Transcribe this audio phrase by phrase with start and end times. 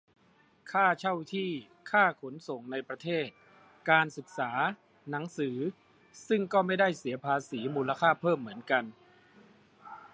[0.71, 1.51] ค่าเช่าที่
[1.91, 3.27] ค่าขนส่งในประเทศ
[3.89, 4.51] การศึกษา
[5.09, 5.57] หนังสือ
[6.27, 8.83] ซึ่งก็ไม่ได้เสียภาษีมูลค่าเพิ่มเหมือนกัน